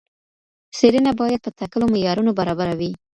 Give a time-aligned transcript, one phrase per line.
[0.77, 2.91] څېړنه باید په ټاکلو معیارونو برابره وي.